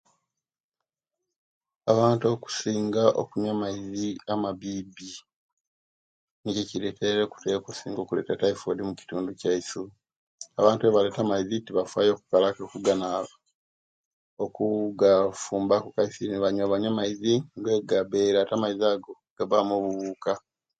[1.91, 5.09] Abantu okisinga okunywa amaizi amabibi
[6.41, 7.21] Nikyo ekiretere
[7.59, 9.81] okusinga okuleta taifoidi omukitudu kyaisu
[10.59, 12.61] abantu ebaleta amaizi tebafaayo okukolaki
[14.43, 17.33] okuu gafumbaku kaisi nebanywa banywa amaizi
[17.95, 20.33] ate amaizi ago gabamu obuwuka.